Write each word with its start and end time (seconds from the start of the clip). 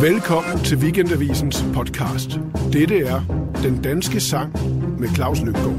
Velkommen 0.00 0.64
til 0.64 0.78
Weekendavisens 0.78 1.64
podcast. 1.74 2.30
Dette 2.72 3.00
er 3.00 3.20
Den 3.62 3.82
Danske 3.82 4.20
Sang 4.20 4.52
med 5.00 5.08
Claus 5.14 5.40
Løbgaard. 5.40 5.76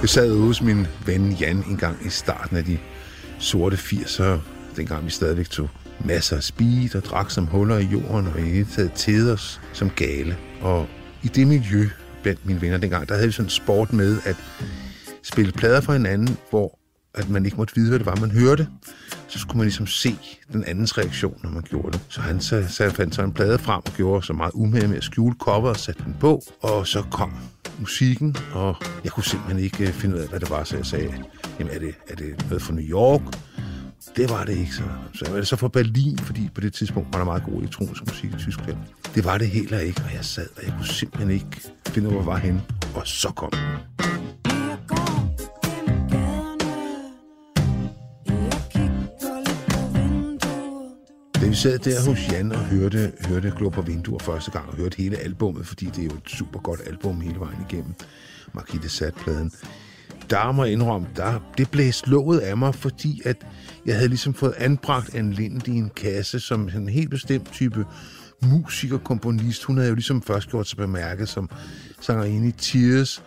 Jeg 0.00 0.08
sad 0.08 0.32
ude 0.32 0.46
hos 0.46 0.62
min 0.62 0.86
ven 1.06 1.32
Jan 1.32 1.64
en 1.70 1.76
gang 1.76 2.06
i 2.06 2.08
starten 2.08 2.56
af 2.56 2.64
de 2.64 2.78
sorte 3.38 3.76
80'ere, 3.76 4.38
dengang 4.76 5.04
vi 5.04 5.10
stadigvæk 5.10 5.48
tog 5.48 5.68
masser 6.04 6.36
af 6.36 6.42
speed 6.42 6.96
og 6.96 7.04
drak 7.04 7.30
som 7.30 7.46
huller 7.46 7.78
i 7.78 7.84
jorden 7.84 8.26
og 8.26 8.40
i 8.40 8.42
hele 8.42 8.68
taget 8.74 8.92
tede 8.94 9.32
os 9.32 9.60
som 9.72 9.90
gale. 9.90 10.36
Og 10.60 10.86
i 11.22 11.28
det 11.28 11.46
miljø 11.46 11.88
blandt 12.22 12.46
mine 12.46 12.60
venner 12.60 12.78
dengang, 12.78 13.08
der 13.08 13.14
havde 13.14 13.26
vi 13.26 13.32
sådan 13.32 13.46
en 13.46 13.50
sport 13.50 13.92
med 13.92 14.18
at 14.24 14.36
spille 15.22 15.52
plader 15.52 15.80
for 15.80 15.92
hinanden, 15.92 16.36
hvor 16.50 16.78
at 17.14 17.28
man 17.28 17.44
ikke 17.44 17.56
måtte 17.56 17.74
vide, 17.74 17.88
hvad 17.88 17.98
det 17.98 18.06
var, 18.06 18.16
man 18.16 18.30
hørte. 18.30 18.68
Så 19.34 19.40
skulle 19.40 19.58
man 19.58 19.64
ligesom 19.64 19.86
se 19.86 20.16
den 20.52 20.64
andens 20.64 20.98
reaktion, 20.98 21.40
når 21.42 21.50
man 21.50 21.62
gjorde 21.62 21.92
det. 21.92 22.00
Så 22.08 22.20
han 22.20 22.40
så, 22.40 22.64
så 22.68 22.90
fandt 22.90 23.14
så 23.14 23.22
en 23.22 23.32
plade 23.32 23.58
frem 23.58 23.82
og 23.86 23.92
gjorde 23.96 24.26
så 24.26 24.32
meget 24.32 24.50
umage 24.54 24.88
med 24.88 24.96
at 24.96 25.04
skjule 25.04 25.34
cover 25.38 25.68
og 25.68 25.76
sætte 25.76 26.02
den 26.04 26.16
på. 26.20 26.42
Og 26.62 26.86
så 26.86 27.02
kom 27.02 27.32
musikken, 27.78 28.36
og 28.52 28.76
jeg 29.04 29.12
kunne 29.12 29.24
simpelthen 29.24 29.64
ikke 29.64 29.86
øh, 29.86 29.92
finde 29.92 30.16
ud 30.16 30.20
af, 30.20 30.28
hvad 30.28 30.40
det 30.40 30.50
var, 30.50 30.64
så 30.64 30.76
jeg 30.76 30.86
sagde, 30.86 31.14
jamen 31.58 31.74
er 31.74 31.78
det, 31.78 31.94
er 32.08 32.14
det 32.14 32.44
noget 32.48 32.62
fra 32.62 32.74
New 32.74 32.84
York? 32.84 33.20
Det 34.16 34.30
var 34.30 34.44
det 34.44 34.56
ikke 34.56 34.74
så. 34.74 34.82
Så 35.14 35.30
var 35.30 35.36
det 35.36 35.48
så 35.48 35.56
fra 35.56 35.68
Berlin, 35.68 36.18
fordi 36.18 36.50
på 36.54 36.60
det 36.60 36.72
tidspunkt 36.72 37.08
var 37.12 37.18
der 37.18 37.24
meget 37.24 37.44
god 37.44 37.60
elektronisk 37.60 38.06
musik 38.06 38.30
i 38.30 38.36
Tyskland. 38.38 38.78
Det 39.14 39.24
var 39.24 39.38
det 39.38 39.48
heller 39.48 39.78
ikke, 39.78 40.02
og 40.04 40.14
jeg 40.14 40.24
sad, 40.24 40.46
og 40.56 40.64
jeg 40.64 40.74
kunne 40.76 40.86
simpelthen 40.86 41.30
ikke 41.30 41.60
finde 41.86 42.08
ud 42.08 42.14
af, 42.14 42.22
hvor 42.22 42.32
var 42.32 42.38
henne. 42.38 42.62
Og 42.94 43.02
så 43.04 43.28
kom 43.28 43.50
den. 43.50 43.93
Vi 51.54 51.58
sad 51.58 51.78
der 51.78 52.10
hos 52.10 52.32
Jan 52.32 52.52
og 52.52 52.64
hørte, 52.64 53.12
hørte 53.28 53.52
Glå 53.56 53.70
på 53.70 53.82
vinduer 53.82 54.18
første 54.18 54.50
gang, 54.50 54.68
og 54.68 54.76
hørte 54.76 54.96
hele 54.96 55.16
albummet, 55.16 55.66
fordi 55.66 55.86
det 55.86 55.98
er 55.98 56.04
jo 56.04 56.10
et 56.10 56.30
super 56.30 56.60
godt 56.60 56.80
album 56.86 57.20
hele 57.20 57.40
vejen 57.40 57.66
igennem, 57.70 57.94
Marquis 58.52 58.92
Sat-pladen, 58.92 59.52
der 60.30 60.52
må 60.52 60.64
jeg 60.64 60.72
indrømme, 60.72 61.06
der, 61.16 61.52
det 61.58 61.70
blev 61.70 61.92
slået 61.92 62.38
af 62.38 62.56
mig, 62.56 62.74
fordi 62.74 63.22
at 63.24 63.46
jeg 63.86 63.94
havde 63.94 64.08
ligesom 64.08 64.34
fået 64.34 64.54
anbragt 64.58 65.14
en 65.14 65.32
Lind 65.32 65.68
i 65.68 65.70
en 65.70 65.90
kasse 65.96 66.40
som 66.40 66.68
en 66.76 66.88
helt 66.88 67.10
bestemt 67.10 67.52
type 67.52 67.86
musiker, 68.42 68.98
komponist. 68.98 69.64
Hun 69.64 69.76
havde 69.76 69.88
jo 69.88 69.94
ligesom 69.94 70.22
først 70.22 70.50
gjort 70.50 70.68
sig 70.68 70.76
bemærket 70.76 71.28
som 71.28 71.50
sangerinde 72.00 72.48
i 72.48 72.52
Tears. 72.52 73.22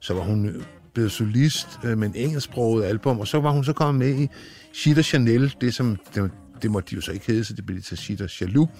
Så 0.00 0.14
var 0.14 0.22
hun 0.22 0.48
øh, 0.48 0.62
blevet 0.94 1.12
solist 1.12 1.68
øh, 1.84 1.98
med 1.98 2.08
en 2.08 2.14
engelsksproget 2.16 2.84
album, 2.84 3.20
og 3.20 3.26
så 3.26 3.40
var 3.40 3.50
hun 3.50 3.64
så 3.64 3.72
kommet 3.72 4.06
med 4.06 4.22
i 4.22 4.28
Shit 4.72 4.98
og 4.98 5.04
Chanel, 5.04 5.54
det 5.60 5.74
som 5.74 5.96
det, 6.14 6.30
det 6.62 6.70
måtte 6.70 6.90
de 6.90 6.94
jo 6.94 7.00
så 7.00 7.12
ikke 7.12 7.26
hedde, 7.26 7.44
så 7.44 7.52
det 7.52 7.66
blev 7.66 7.82
til 7.82 8.30
Jaloux, 8.40 8.70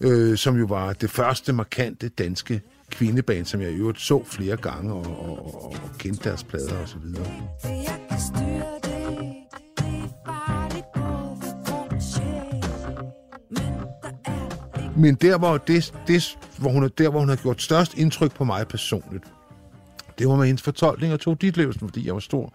øh, 0.00 0.38
som 0.38 0.56
jo 0.56 0.64
var 0.64 0.92
det 0.92 1.10
første 1.10 1.52
markante 1.52 2.08
danske 2.08 2.60
kvindeband, 2.90 3.46
som 3.46 3.60
jeg 3.60 3.70
i 3.70 3.74
øvrigt 3.74 4.00
så 4.00 4.24
flere 4.24 4.56
gange 4.56 4.92
og, 4.92 5.06
og, 5.06 5.54
og, 5.54 5.72
og 5.72 5.90
kendte 5.98 6.28
deres 6.28 6.44
plader 6.44 6.78
og 6.78 6.88
så 6.88 6.96
videre. 6.98 7.26
Men 14.96 15.14
der, 15.14 15.38
hvor, 15.38 15.58
det, 15.58 15.94
det, 16.06 16.38
hvor 16.58 16.70
hun, 16.70 16.90
der, 16.98 17.10
hvor 17.10 17.20
hun 17.20 17.28
har 17.28 17.36
gjort 17.36 17.62
størst 17.62 17.94
indtryk 17.94 18.34
på 18.34 18.44
mig 18.44 18.68
personligt, 18.68 19.24
det 20.18 20.28
var 20.28 20.36
med 20.36 20.46
hendes 20.46 20.62
fortolkning 20.62 21.12
af 21.12 21.18
Tove 21.18 21.36
Ditlevsen, 21.40 21.88
fordi 21.88 22.06
jeg 22.06 22.14
var 22.14 22.20
stor 22.20 22.54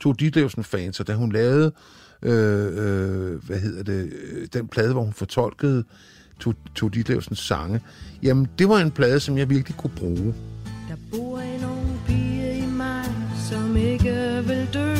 Tove 0.00 0.14
Ditlevsen-fan, 0.14 0.92
så 0.92 1.04
da 1.04 1.14
hun 1.14 1.32
lavede 1.32 1.72
øh, 2.22 2.32
øh, 2.32 3.44
hvad 3.44 3.58
hedder 3.58 3.82
det, 3.82 4.10
den 4.52 4.68
plade, 4.68 4.92
hvor 4.92 5.02
hun 5.02 5.12
fortolkede 5.12 5.84
Tove 6.74 6.90
Ditlevsens 6.94 7.38
sange, 7.38 7.80
jamen 8.22 8.48
det 8.58 8.68
var 8.68 8.78
en 8.78 8.90
plade, 8.90 9.20
som 9.20 9.38
jeg 9.38 9.50
virkelig 9.50 9.76
kunne 9.76 9.92
bruge. 9.96 10.34
Der 10.88 10.96
bor 11.10 11.38
en 11.38 11.64
ung 11.64 12.00
pige 12.06 12.58
i 12.58 12.66
mig, 12.66 13.04
som 13.50 13.76
ikke 13.76 14.42
vil 14.46 14.68
dø. 14.74 14.94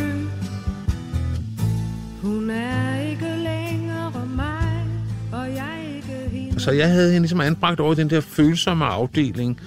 Hun 2.23 2.51
er 2.51 3.01
ikke 3.01 3.37
længere 3.37 4.27
mig, 4.37 4.87
og 5.33 5.47
jeg 5.47 5.95
ikke 5.97 6.31
hende. 6.31 6.61
Så 6.61 6.71
jeg 6.71 6.89
havde 6.89 7.13
hende 7.13 7.21
ligesom 7.21 7.41
anbragt 7.41 7.81
over 7.81 7.95
den 7.95 8.11
der 8.11 8.21
følsomme 8.21 8.85
afdeling, 8.85 9.61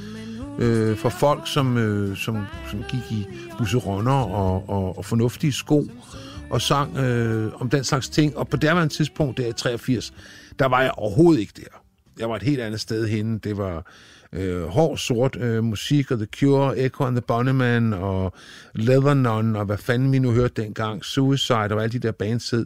øh, 0.59 0.97
for 0.97 1.09
folk, 1.09 1.41
som, 1.45 1.77
øh, 1.77 2.17
som, 2.17 2.37
som 2.71 2.83
gik 2.89 3.11
i 3.11 3.27
busseronner 3.57 4.11
og, 4.11 4.69
og, 4.69 4.97
og 4.97 5.05
fornuftige 5.05 5.53
sko 5.53 5.87
og 6.49 6.61
sang 6.61 6.97
øh, 6.97 7.61
om 7.61 7.69
den 7.69 7.83
slags 7.83 8.09
ting. 8.09 8.37
Og 8.37 8.47
på 8.47 8.57
det 8.57 8.69
her 8.69 8.87
tidspunkt, 8.87 9.37
der 9.37 9.47
i 9.47 9.53
83, 9.53 10.13
der 10.59 10.65
var 10.65 10.81
jeg 10.81 10.91
overhovedet 10.91 11.41
ikke 11.41 11.53
der. 11.55 11.81
Jeg 12.19 12.29
var 12.29 12.35
et 12.35 12.43
helt 12.43 12.61
andet 12.61 12.79
sted 12.79 13.07
henne. 13.07 13.39
Det 13.39 13.57
var 13.57 13.85
øh, 14.33 14.63
hård 14.63 14.97
sort 14.97 15.35
øh, 15.35 15.63
musik, 15.63 16.11
og 16.11 16.17
The 16.17 16.27
Cure, 16.35 16.77
Echo 16.77 17.03
and 17.03 17.15
the 17.15 17.21
Bunnymen, 17.21 17.93
og 17.93 18.33
Leathernon, 18.75 19.55
og 19.55 19.65
hvad 19.65 19.77
fanden 19.77 20.11
vi 20.11 20.19
nu 20.19 20.31
hørte 20.31 20.61
dengang, 20.61 21.05
Suicide, 21.05 21.57
og 21.57 21.83
alle 21.83 21.91
de 21.91 21.99
der 21.99 22.11
bands 22.11 22.49
hed. 22.49 22.65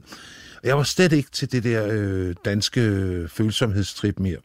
Jeg 0.63 0.77
var 0.77 0.83
slet 0.83 1.11
ikke 1.11 1.31
til 1.31 1.51
det 1.51 1.63
der 1.63 1.87
øh, 1.91 2.35
danske 2.45 2.81
øh, 2.81 3.29
følsomhedstrip 3.29 4.19
mere. 4.19 4.37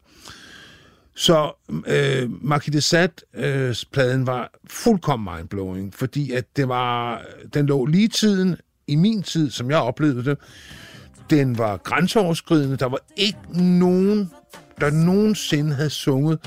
Så 1.15 1.53
øh, 1.87 2.31
Marquis 2.45 2.73
de 2.73 2.81
Sade-pladen 2.81 4.21
øh, 4.21 4.27
var 4.27 4.51
fuldkommen 4.67 5.35
mindblowing, 5.35 5.95
fordi 5.95 6.33
at 6.33 6.57
det 6.57 6.69
var, 6.69 7.23
den 7.55 7.67
lå 7.67 7.87
lige 7.87 8.09
tiden, 8.09 8.57
i 8.89 8.97
min 8.97 9.23
tid, 9.23 9.51
som 9.51 9.71
jeg 9.71 9.79
oplevede 9.79 10.25
det, 10.25 10.39
den 11.31 11.59
var 11.59 11.77
grænseoverskridende. 11.77 12.77
Der 12.77 12.87
var 12.87 12.99
ikke 13.17 13.39
nogen, 13.79 14.31
der 14.81 14.91
nogensinde 14.91 15.75
havde 15.75 15.91
sunget 15.91 16.39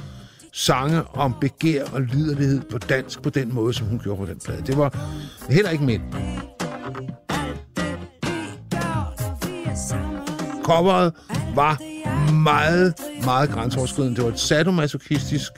sange 0.54 1.04
om 1.14 1.36
begær 1.42 1.86
og 1.94 2.02
liderlighed 2.02 2.62
på 2.72 2.78
dansk 2.78 3.22
på 3.22 3.30
den 3.30 3.54
måde, 3.54 3.74
som 3.74 3.88
hun 3.88 4.00
gjorde 4.00 4.20
på 4.20 4.26
den 4.26 4.40
plade. 4.46 4.62
Det 4.62 4.78
var 4.78 5.10
heller 5.50 5.70
ikke 5.70 5.84
mænd. 5.84 6.02
Coveret 10.64 11.14
var 11.56 11.82
meget, 12.34 12.94
meget 13.26 13.50
grænseoverskridende. 13.50 14.16
Det 14.16 14.24
var 14.24 14.32
et 14.32 14.40
sadomasochistisk 14.40 15.52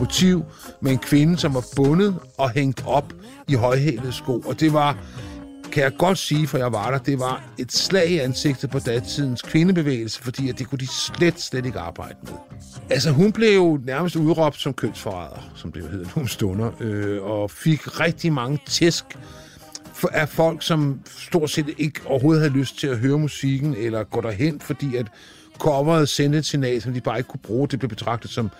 motiv 0.00 0.44
med 0.80 0.92
en 0.92 0.98
kvinde, 0.98 1.38
som 1.38 1.54
var 1.54 1.64
bundet 1.76 2.14
og 2.38 2.50
hængt 2.50 2.84
op 2.86 3.12
i 3.48 3.54
højhælede 3.54 4.12
sko. 4.12 4.40
Og 4.40 4.60
det 4.60 4.72
var, 4.72 4.98
kan 5.76 5.84
jeg 5.84 5.96
godt 5.98 6.18
sige, 6.18 6.46
for 6.46 6.58
jeg 6.58 6.72
var 6.72 6.90
der, 6.90 6.98
det 6.98 7.18
var 7.18 7.42
et 7.58 7.72
slag 7.72 8.10
i 8.10 8.18
ansigtet 8.18 8.70
på 8.70 8.78
datidens 8.78 9.42
kvindebevægelse, 9.42 10.22
fordi 10.22 10.48
at 10.48 10.58
det 10.58 10.68
kunne 10.68 10.78
de 10.78 10.86
slet, 10.86 11.40
slet 11.40 11.66
ikke 11.66 11.78
arbejde 11.78 12.14
med. 12.22 12.32
Altså, 12.90 13.10
hun 13.10 13.32
blev 13.32 13.54
jo 13.54 13.80
nærmest 13.84 14.16
udråbt 14.16 14.60
som 14.60 14.74
kønsforræder, 14.74 15.52
som 15.54 15.72
det 15.72 15.82
hedder 15.90 16.08
nogle 16.16 16.28
stunder, 16.28 16.70
øh, 16.80 17.22
og 17.22 17.50
fik 17.50 18.00
rigtig 18.00 18.32
mange 18.32 18.58
tæsk 18.66 19.04
af 20.12 20.28
folk, 20.28 20.62
som 20.62 21.00
stort 21.18 21.50
set 21.50 21.74
ikke 21.78 22.00
overhovedet 22.06 22.42
havde 22.42 22.58
lyst 22.58 22.78
til 22.78 22.86
at 22.86 22.98
høre 22.98 23.18
musikken, 23.18 23.74
eller 23.74 24.04
gå 24.04 24.20
derhen, 24.20 24.60
fordi 24.60 24.96
at 24.96 25.06
coveret 25.58 26.08
sende 26.08 26.38
et 26.38 26.46
signal, 26.46 26.82
som 26.82 26.92
de 26.92 27.00
bare 27.00 27.18
ikke 27.18 27.28
kunne 27.28 27.40
bruge. 27.42 27.68
Det 27.68 27.78
blev 27.78 27.88
betragtet 27.88 28.30
som 28.30 28.50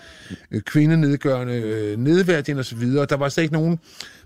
øh, 0.51 0.61
kvindenedgørende, 0.61 1.53
øh, 1.53 1.97
nedværdigende 1.97 2.59
osv. 2.59 2.81
Der 2.81 3.15
var 3.15 3.29
slet 3.29 3.43
ikke 3.43 3.53
nogen 3.53 3.79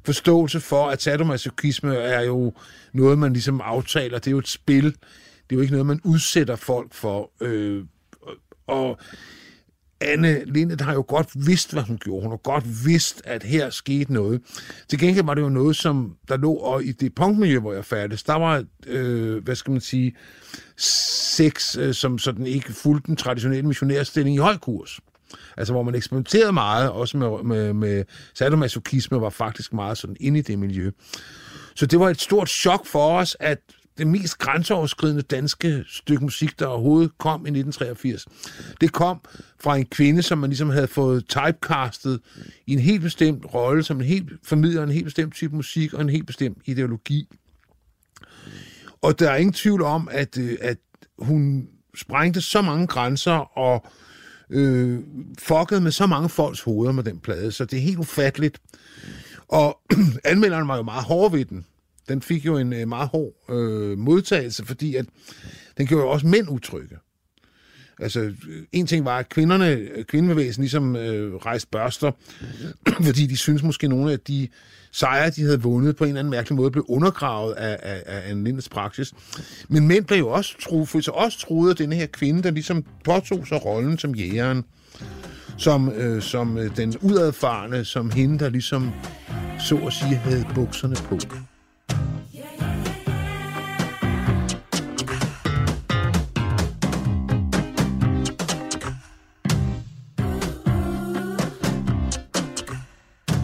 forståelse 0.04 0.60
for, 0.60 0.90
at 0.90 1.02
sadomasochisme 1.02 1.96
er 1.96 2.22
jo 2.22 2.54
noget, 2.94 3.18
man 3.18 3.34
ligesom 3.34 3.62
aftaler. 3.64 4.20
Det 4.20 4.28
er 4.28 4.32
jo 4.32 4.40
et 4.40 4.48
spil. 4.48 4.86
Det 4.86 4.92
er 5.52 5.56
jo 5.56 5.62
ikke 5.62 5.74
noget, 5.74 5.86
man 5.86 6.02
udsætter 6.04 6.56
folk 6.56 6.94
for. 6.94 7.32
Øh, 7.42 7.84
og 8.68 9.00
Anne 10.02 10.46
Lindet 10.46 10.82
har 10.82 10.94
jo 10.94 11.06
godt 11.08 11.30
vidst, 11.48 11.74
hvad 11.74 11.84
hun 11.84 11.98
gjorde. 11.98 12.22
Hun 12.22 12.32
har 12.32 12.38
godt 12.38 12.86
vidst, 12.86 13.22
at 13.26 13.44
her 13.44 13.70
skete 13.70 14.14
noget. 14.14 14.42
Til 14.88 15.00
gengæld 15.00 15.26
var 15.26 15.34
det 15.34 15.42
jo 15.42 15.50
noget, 15.50 15.76
som 15.76 16.16
der 16.28 16.38
lå, 16.38 16.54
og 16.54 16.84
i 16.84 16.92
det 16.92 17.16
punkmiljø, 17.16 17.60
hvor 17.60 17.74
jeg 17.74 17.86
færdes, 17.86 18.24
der 18.24 18.36
var, 18.36 18.64
øh, 18.88 19.44
hvad 19.44 19.56
skal 19.56 19.72
man 19.72 19.82
sige, 19.82 20.16
sex, 20.82 21.78
øh, 21.78 21.94
som 21.94 22.18
sådan 22.18 22.48
ikke 22.48 22.74
fulgte 22.74 23.08
den 23.08 23.16
traditionelle 23.16 23.68
missionærstilling 23.68 24.36
i 24.36 24.40
høj 24.40 24.58
kurs. 24.58 25.00
Altså, 25.58 25.74
hvor 25.74 25.84
man 25.84 25.96
eksperimenterede 25.96 26.54
meget, 26.54 26.90
også 26.90 27.18
med, 27.18 27.44
med, 27.44 27.74
med 27.74 28.04
sadomasochisme, 28.34 29.22
var 29.22 29.30
faktisk 29.30 29.74
meget 29.74 29.98
sådan 29.98 30.16
inde 30.20 30.40
i 30.40 30.42
det 30.42 30.60
miljø. 30.60 30.92
Så 31.76 31.86
det 31.86 32.00
var 32.00 32.10
et 32.10 32.22
stort 32.22 32.50
chok 32.50 32.86
for 32.86 33.20
os, 33.20 33.38
at 33.40 33.60
det 33.98 34.08
mest 34.08 34.38
grænseoverskridende 34.38 35.22
danske 35.22 35.84
stykke 35.88 36.24
musik, 36.24 36.60
der 36.60 36.66
overhovedet 36.66 37.18
kom 37.18 37.46
i 37.46 37.50
1983. 37.50 38.26
Det 38.82 38.92
kom 38.92 39.22
fra 39.60 39.78
en 39.78 39.86
kvinde, 39.86 40.22
som 40.22 40.38
man 40.38 40.50
ligesom 40.50 40.70
havde 40.70 40.88
fået 40.88 41.28
typecastet 41.28 42.20
i 42.68 42.74
en 42.74 42.80
helt 42.80 43.02
bestemt 43.02 43.46
rolle, 43.54 43.84
som 43.84 43.98
en 43.98 44.06
helt 44.06 44.30
formidler 44.44 44.84
en 44.84 44.92
helt 44.92 45.06
bestemt 45.06 45.34
type 45.34 45.56
musik 45.56 45.94
og 45.94 46.02
en 46.02 46.10
helt 46.10 46.28
bestemt 46.28 46.58
ideologi. 46.66 47.28
Og 49.02 49.20
der 49.20 49.32
er 49.32 49.36
ingen 49.36 49.54
tvivl 49.54 49.82
om, 49.82 50.10
at, 50.12 50.38
øh, 50.38 50.58
at 50.62 50.78
hun 51.20 51.68
sprængte 51.96 52.42
så 52.42 52.62
mange 52.62 52.88
grænser 52.88 53.58
og 53.58 53.86
øh, 54.50 55.00
fuckede 55.40 55.82
med 55.82 55.92
så 55.92 56.06
mange 56.06 56.30
folks 56.30 56.62
hoveder 56.62 56.92
med 56.92 57.04
den 57.04 57.20
plade, 57.20 57.52
så 57.52 57.66
det 57.66 57.78
er 57.78 57.84
helt 57.84 58.00
ufatteligt. 58.00 58.62
Og 59.48 59.80
anmelderen 60.24 60.68
var 60.68 60.78
jo 60.78 60.84
meget 60.84 61.04
hård 61.04 61.32
ved 61.32 61.46
den. 61.46 61.66
Den 62.10 62.22
fik 62.22 62.46
jo 62.46 62.58
en 62.58 62.74
øh, 62.74 62.88
meget 62.88 63.10
hård 63.10 63.34
øh, 63.50 63.98
modtagelse, 63.98 64.66
fordi 64.66 64.96
at 64.96 65.06
den 65.78 65.88
gjorde 65.88 66.04
jo 66.04 66.10
også 66.10 66.28
mænd 66.28 66.50
utrygge. 66.50 66.98
Altså, 68.02 68.34
en 68.72 68.88
ting 68.88 69.06
var, 69.06 69.18
at 69.18 69.30
kvinderne, 69.30 69.88
kvindebevægelsen 70.08 70.62
ligesom 70.62 70.96
øh, 70.96 71.36
rejste 71.36 71.68
børster, 71.72 72.12
fordi 73.08 73.26
de 73.26 73.38
synes 73.38 73.64
måske 73.64 73.88
nogle 73.88 74.12
af 74.12 74.20
de 74.20 74.48
sejre, 74.92 75.30
de 75.30 75.42
havde 75.42 75.62
vundet 75.62 75.96
på 75.96 76.04
en 76.04 76.08
eller 76.08 76.20
anden 76.20 76.32
mærkelig 76.32 76.56
måde, 76.56 76.72
blev 76.72 76.86
undergravet 76.88 77.54
af, 77.54 77.78
af, 77.82 78.04
af 78.06 78.32
en 78.32 78.44
Lindes 78.44 78.70
praksis. 78.70 79.14
Men 79.70 79.88
mænd 79.88 80.06
blev 80.06 80.18
jo 80.18 80.30
også, 80.30 80.56
tro, 80.62 80.86
så 80.86 81.12
også 81.12 81.40
truet 81.40 81.70
af 81.70 81.76
denne 81.76 81.96
her 81.96 82.06
kvinde, 82.06 82.44
der 82.44 82.52
ligesom 82.52 82.86
påtog 83.04 83.48
sig 83.48 83.66
rollen 83.66 83.98
som 83.98 84.16
jægeren, 84.16 84.64
som, 85.58 85.90
øh, 85.90 86.22
som 86.22 86.58
øh, 86.58 86.78
den 86.78 86.98
udadfarende, 87.02 87.86
som 87.86 88.10
hende, 88.10 88.40
der 88.40 88.50
ligesom 88.50 88.92
så 89.60 89.76
at 89.76 89.94
sige 89.94 90.16
havde 90.16 90.46
bukserne 90.56 90.96
på. 90.96 91.20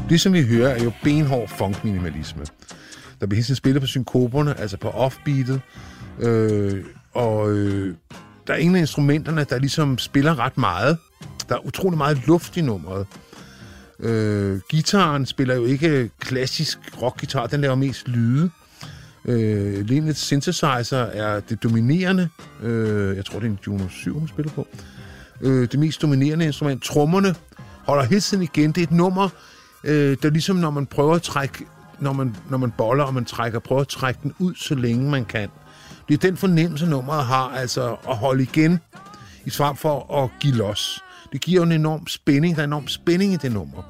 Det, 0.10 0.22
som 0.22 0.34
vi 0.34 0.44
hører, 0.44 0.70
er 0.70 0.84
jo 0.84 0.92
benhård 1.04 1.50
funk-minimalisme. 1.50 2.46
Der 3.20 3.28
bliver 3.28 3.36
hele 3.36 3.44
tiden 3.44 3.56
spillet 3.56 3.82
på 3.82 3.88
synkoperne, 3.88 4.60
altså 4.60 4.78
på 4.78 4.90
offbeatet, 4.90 5.62
øh, 6.20 6.84
og 7.14 7.52
øh, 7.52 7.96
der 8.48 8.54
er 8.54 8.58
ingen 8.58 8.76
af 8.76 8.80
instrumenterne, 8.80 9.44
der 9.44 9.60
ligesom 9.60 9.98
spiller 9.98 10.40
ret 10.40 10.58
meget. 10.58 10.98
Der 11.50 11.56
er 11.56 11.66
utrolig 11.66 11.98
meget 11.98 12.28
luft 12.28 12.58
i 12.58 12.62
nummeret. 12.62 13.08
Øh, 14.00 14.60
gitaren 14.70 15.26
spiller 15.26 15.56
jo 15.56 15.66
ikke 15.66 16.10
klassisk 16.20 16.80
rockgitar, 17.02 17.48
den 17.48 17.62
laver 17.62 17.76
mest 17.76 18.08
lyde. 18.08 18.50
Øh, 19.26 19.86
Lenets 19.88 20.20
synthesizer 20.20 20.98
er 20.98 21.40
det 21.40 21.64
dominerende. 21.64 22.30
Øh, 22.64 23.18
jeg 23.18 23.26
tror, 23.26 23.40
det 23.40 23.48
er 23.48 23.52
en 23.52 23.60
Juno 23.68 23.88
7, 23.90 24.20
hun 24.20 24.28
spiller 24.28 24.52
på. 24.52 24.68
Øh, 25.42 25.72
det 25.72 25.80
mest 25.80 26.02
dominerende 26.02 26.46
instrument. 26.46 26.84
Trommerne 26.84 27.36
holder 27.86 28.04
hele 28.04 28.22
tiden 28.22 28.44
igen. 28.44 28.72
Det 28.72 28.78
er 28.82 28.84
et 28.84 28.92
nummer, 28.92 29.30
øh, 29.84 30.18
der 30.22 30.30
ligesom 30.30 30.56
når 30.56 30.70
man 30.70 30.86
prøver 30.86 31.16
at 31.16 31.22
trække, 31.22 31.66
når 32.00 32.14
man, 32.14 32.36
når 32.50 32.58
man 32.58 32.72
boller 32.72 33.04
og 33.04 33.14
man 33.14 33.26
trækker, 33.26 33.60
prøver 33.60 33.82
at 33.82 33.88
trække 33.88 34.20
den 34.24 34.34
ud, 34.40 34.56
så 34.56 34.76
længe 34.76 35.10
man 35.10 35.26
kan. 35.26 35.50
Det 36.08 36.14
er 36.14 36.18
den 36.18 36.38
fornemmelse, 36.38 36.86
nummeret 36.86 37.26
har, 37.26 37.50
altså 37.50 37.96
at 38.10 38.18
holde 38.18 38.44
igen, 38.44 38.80
i 39.46 39.50
svar 39.50 39.74
for 39.74 40.24
at 40.24 40.30
give 40.40 40.56
los. 40.56 41.04
Det 41.34 41.42
giver 41.42 41.62
jo 41.62 41.64
en 41.64 41.72
enorm 41.72 42.08
spænding. 42.08 42.56
Der 42.56 42.62
er 42.62 42.64
en 42.64 42.70
enorm 42.70 42.88
spænding 42.88 43.34
i 43.34 43.38
det 43.38 43.52
nummer. 43.52 43.84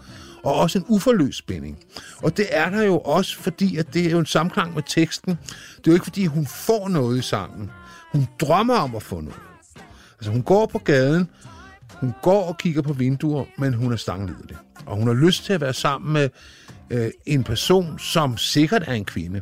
Og 0.44 0.56
også 0.56 0.80
en 0.80 0.86
uforløst 0.88 1.38
spænding. 1.38 1.78
Og 2.18 2.38
det 2.38 2.46
er 2.50 2.70
der 2.70 2.84
jo 2.84 3.00
også, 3.00 3.38
fordi 3.38 3.78
at 3.78 3.94
det 3.94 4.06
er 4.06 4.10
jo 4.10 4.20
en 4.20 4.26
samklang 4.26 4.74
med 4.74 4.84
teksten. 4.88 5.40
Det 5.78 5.88
er 5.88 5.92
jo 5.92 5.94
ikke, 5.94 6.04
fordi 6.04 6.26
hun 6.26 6.48
får 6.48 6.88
noget 6.88 7.20
i 7.20 7.22
sangen. 7.22 7.72
Hun 8.12 8.28
drømmer 8.42 8.76
om 8.76 8.96
at 8.96 9.04
få 9.04 9.22
noget. 9.22 9.40
Altså 10.20 10.32
hun 10.32 10.42
går 10.42 10.66
på 10.66 10.78
gaden, 10.78 11.30
hun 11.94 12.14
går 12.22 12.44
og 12.44 12.58
kigger 12.58 12.82
på 12.82 12.94
vinduer, 12.94 13.46
men 13.58 13.74
hun 13.74 13.92
er 13.92 13.96
stanglidelig. 13.96 14.58
Og 14.86 14.98
hun 14.98 15.08
har 15.08 15.14
lyst 15.14 15.46
til 15.46 15.54
at 15.54 15.62
være 15.62 15.74
sammen 15.74 16.14
med 16.14 16.30
øh, 16.90 17.12
en 17.26 17.44
person, 17.44 18.00
som 18.00 18.38
sikkert 18.38 18.84
er 18.88 18.94
en 18.94 19.06
kvinde. 19.06 19.42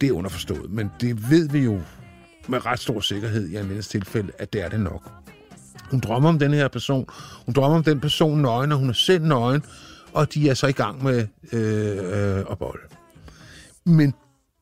Det 0.00 0.08
er 0.08 0.12
underforstået, 0.12 0.70
men 0.70 0.90
det 1.00 1.30
ved 1.30 1.48
vi 1.48 1.58
jo 1.58 1.80
med 2.48 2.66
ret 2.66 2.78
stor 2.78 3.00
sikkerhed 3.00 3.48
i 3.48 3.56
Annettes 3.56 3.88
tilfælde, 3.88 4.32
at 4.38 4.52
det 4.52 4.62
er 4.62 4.68
det 4.68 4.80
nok. 4.80 5.10
Hun 5.90 6.00
drømmer 6.00 6.28
om 6.28 6.38
den 6.38 6.52
her 6.52 6.68
person. 6.68 7.06
Hun 7.46 7.54
drømmer 7.54 7.78
om 7.78 7.84
den 7.84 8.00
person 8.00 8.42
nøgen, 8.42 8.72
og 8.72 8.78
hun 8.78 8.88
er 8.88 8.92
selv 8.92 9.24
nøgen, 9.24 9.62
og 10.12 10.34
de 10.34 10.48
er 10.48 10.54
så 10.54 10.66
i 10.66 10.72
gang 10.72 11.04
med 11.04 11.26
øh, 11.52 12.38
øh, 12.38 12.44
at 12.50 12.58
bolle. 12.58 12.82
Men 13.84 14.14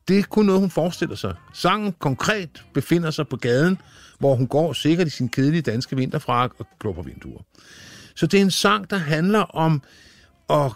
det 0.09 0.19
er 0.19 0.23
kun 0.23 0.45
noget, 0.45 0.61
hun 0.61 0.69
forestiller 0.69 1.15
sig. 1.15 1.35
Sangen 1.53 1.93
konkret 1.99 2.63
befinder 2.73 3.11
sig 3.11 3.27
på 3.27 3.35
gaden, 3.35 3.77
hvor 4.19 4.35
hun 4.35 4.47
går 4.47 4.73
sikkert 4.73 5.07
i 5.07 5.09
sin 5.09 5.29
kedelige 5.29 5.61
danske 5.61 5.95
vinterfrak 5.95 6.51
og 6.59 6.67
glor 6.79 6.93
på 6.93 7.01
vinduer. 7.01 7.41
Så 8.15 8.27
det 8.27 8.37
er 8.37 8.41
en 8.41 8.51
sang, 8.51 8.89
der 8.89 8.97
handler 8.97 9.39
om 9.39 9.81
at 10.49 10.71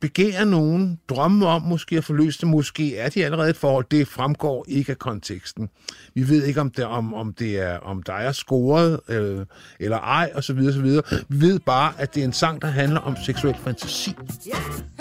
begære 0.00 0.46
nogen, 0.46 0.98
drømme 1.08 1.46
om 1.46 1.62
måske 1.62 1.96
at 1.96 2.04
forløse 2.04 2.40
det, 2.40 2.48
måske 2.48 2.96
er 2.96 3.08
de 3.08 3.24
allerede 3.24 3.50
et 3.50 3.56
forhold, 3.56 3.84
det 3.90 4.08
fremgår 4.08 4.64
ikke 4.68 4.92
af 4.92 4.98
konteksten. 4.98 5.68
Vi 6.14 6.28
ved 6.28 6.44
ikke, 6.44 6.60
om 6.60 6.70
det, 6.70 6.84
om, 6.84 7.14
om 7.14 7.32
det 7.32 7.60
er, 7.60 7.78
om 7.78 8.02
der 8.02 8.12
er 8.12 8.32
scoret 8.32 9.00
øh, 9.08 9.46
eller 9.80 9.98
ej, 9.98 10.32
og 10.34 10.44
så 10.44 10.52
videre, 10.52 10.72
så 10.72 10.80
videre. 10.80 11.02
Vi 11.28 11.40
ved 11.40 11.58
bare, 11.58 11.92
at 11.98 12.14
det 12.14 12.20
er 12.20 12.24
en 12.24 12.32
sang, 12.32 12.62
der 12.62 12.68
handler 12.68 13.00
om 13.00 13.16
seksuel 13.26 13.56
fantasi. 13.64 14.14
Yeah. 14.48 14.91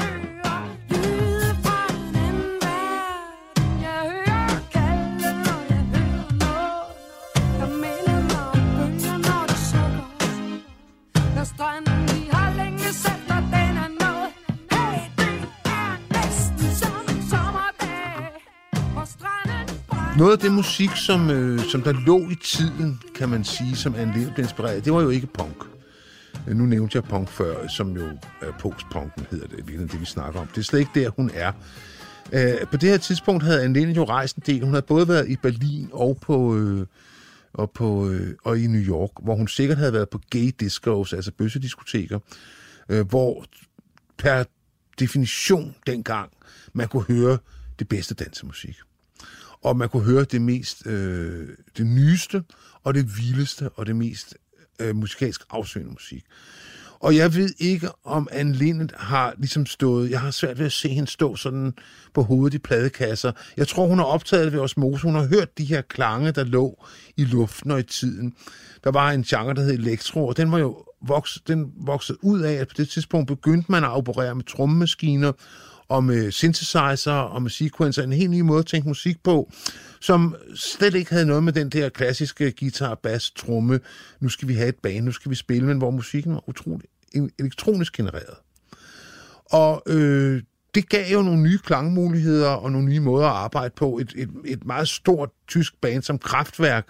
Noget 20.21 20.33
af 20.33 20.39
det 20.39 20.51
musik, 20.51 20.89
som, 20.95 21.29
øh, 21.29 21.59
som 21.59 21.81
der 21.81 21.91
lå 21.91 22.29
i 22.29 22.35
tiden, 22.35 23.01
kan 23.15 23.29
man 23.29 23.43
sige, 23.43 23.75
som 23.75 23.95
Anne 23.95 24.13
Lind 24.13 24.31
blev 24.33 24.43
inspireret 24.43 24.85
det 24.85 24.93
var 24.93 25.01
jo 25.01 25.09
ikke 25.09 25.27
punk. 25.27 25.63
Øh, 26.47 26.55
nu 26.55 26.65
nævnte 26.65 26.95
jeg 26.95 27.03
punk 27.03 27.29
før, 27.29 27.67
som 27.67 27.95
jo 27.95 28.07
er 28.41 28.51
postpunken, 28.59 29.25
hedder 29.31 29.47
det, 29.47 29.67
det, 29.67 29.91
det 29.91 29.99
vi 29.99 30.05
snakker 30.05 30.39
om. 30.39 30.47
Det 30.47 30.57
er 30.57 30.61
slet 30.61 30.79
ikke 30.79 30.91
der, 30.95 31.09
hun 31.09 31.31
er. 31.33 31.51
Øh, 32.33 32.67
på 32.71 32.77
det 32.77 32.89
her 32.89 32.97
tidspunkt 32.97 33.43
havde 33.43 33.63
Anne 33.63 33.73
Lind 33.73 33.91
jo 33.91 34.03
rejst 34.03 34.35
en 34.35 34.43
del. 34.45 34.63
Hun 34.63 34.69
havde 34.69 34.85
både 34.85 35.07
været 35.07 35.29
i 35.29 35.35
Berlin 35.35 35.89
og 35.93 36.17
på... 36.21 36.57
Øh, 36.57 36.85
og, 37.53 37.71
på, 37.71 38.09
øh, 38.09 38.35
og 38.43 38.59
i 38.59 38.67
New 38.67 38.81
York, 38.81 39.11
hvor 39.23 39.35
hun 39.35 39.47
sikkert 39.47 39.77
havde 39.77 39.93
været 39.93 40.09
på 40.09 40.19
gay 40.29 40.51
discos, 40.59 41.13
altså 41.13 41.31
bøssediskoteker, 41.31 42.19
øh, 42.89 43.07
hvor 43.07 43.45
per 44.17 44.43
definition 44.99 45.75
dengang, 45.87 46.31
man 46.73 46.87
kunne 46.87 47.03
høre 47.03 47.37
det 47.79 47.87
bedste 47.87 48.15
dansemusik 48.15 48.75
og 49.63 49.77
man 49.77 49.89
kunne 49.89 50.03
høre 50.03 50.23
det 50.23 50.41
mest, 50.41 50.87
øh, 50.87 51.49
det 51.77 51.85
nyeste, 51.85 52.43
og 52.83 52.93
det 52.93 53.17
vildeste, 53.17 53.69
og 53.69 53.85
det 53.85 53.95
mest 53.95 54.37
øh, 54.79 54.95
musikalsk 54.95 55.41
afsøgende 55.49 55.91
musik. 55.91 56.25
Og 57.01 57.15
jeg 57.15 57.35
ved 57.35 57.49
ikke, 57.59 57.89
om 58.03 58.27
Anne 58.31 58.53
Lindet 58.53 58.93
har 58.97 59.33
ligesom 59.37 59.65
stået... 59.65 60.11
Jeg 60.11 60.19
har 60.19 60.31
svært 60.31 60.59
ved 60.59 60.65
at 60.65 60.71
se 60.71 60.89
hende 60.89 61.07
stå 61.07 61.35
sådan 61.35 61.73
på 62.13 62.21
hovedet 62.21 62.55
i 62.55 62.59
pladekasser. 62.59 63.31
Jeg 63.57 63.67
tror, 63.67 63.87
hun 63.87 63.97
har 63.97 64.05
optaget 64.05 64.45
det 64.45 64.53
ved 64.53 64.59
osmose. 64.59 65.03
Hun 65.03 65.15
har 65.15 65.27
hørt 65.27 65.57
de 65.57 65.65
her 65.65 65.81
klange, 65.81 66.31
der 66.31 66.43
lå 66.43 66.85
i 67.17 67.25
luften 67.25 67.71
og 67.71 67.79
i 67.79 67.83
tiden. 67.83 68.33
Der 68.83 68.91
var 68.91 69.11
en 69.11 69.23
genre, 69.23 69.53
der 69.53 69.61
hed 69.61 69.73
elektro, 69.73 70.27
og 70.27 70.37
den 70.37 70.51
var 70.51 70.57
jo 70.59 70.83
vokset, 71.01 71.47
den 71.47 71.71
voksede 71.77 72.23
ud 72.23 72.41
af, 72.41 72.53
at 72.53 72.67
på 72.67 72.73
det 72.77 72.89
tidspunkt 72.89 73.27
begyndte 73.27 73.71
man 73.71 73.83
at 73.83 73.89
operere 73.89 74.35
med 74.35 74.43
trommemaskiner, 74.43 75.31
og 75.91 76.03
med 76.03 76.25
øh, 76.25 76.31
synthesizer 76.31 77.11
og 77.11 77.41
med 77.41 77.49
sequencer, 77.49 78.03
en 78.03 78.13
helt 78.13 78.31
ny 78.31 78.39
måde 78.39 78.59
at 78.59 78.65
tænke 78.65 78.87
musik 78.87 79.23
på, 79.23 79.51
som 80.01 80.35
slet 80.55 80.95
ikke 80.95 81.11
havde 81.11 81.25
noget 81.25 81.43
med 81.43 81.53
den 81.53 81.69
der 81.69 81.89
klassiske 81.89 82.53
guitar, 82.59 82.95
bass, 82.95 83.31
tromme, 83.31 83.79
nu 84.19 84.29
skal 84.29 84.47
vi 84.47 84.53
have 84.53 84.69
et 84.69 84.75
band, 84.75 85.05
nu 85.05 85.11
skal 85.11 85.31
vi 85.31 85.35
spille, 85.35 85.67
men 85.67 85.77
hvor 85.77 85.91
musikken 85.91 86.33
var 86.33 86.49
utrolig 86.49 86.85
elektronisk 87.39 87.93
genereret. 87.93 88.35
Og 89.45 89.83
øh, 89.87 90.41
det 90.75 90.89
gav 90.89 91.11
jo 91.13 91.21
nogle 91.21 91.41
nye 91.41 91.57
klangmuligheder 91.57 92.49
og 92.49 92.71
nogle 92.71 92.87
nye 92.87 92.99
måder 92.99 93.27
at 93.27 93.35
arbejde 93.35 93.73
på. 93.75 93.97
Et, 93.97 94.13
et, 94.15 94.29
et 94.45 94.65
meget 94.65 94.87
stort 94.87 95.29
tysk 95.47 95.81
band 95.81 96.03
som 96.03 96.19
Kraftværk 96.19 96.87